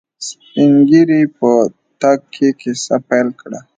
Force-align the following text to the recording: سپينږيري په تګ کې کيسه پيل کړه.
سپينږيري 0.27 1.21
په 1.37 1.49
تګ 2.01 2.19
کې 2.33 2.47
کيسه 2.59 2.95
پيل 3.07 3.27
کړه. 3.41 3.59